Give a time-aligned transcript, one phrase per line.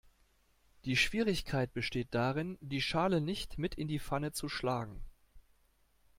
[0.85, 5.03] Die Schwierigkeit besteht darin, die Schale nicht mit in die Pfanne zu schlagen.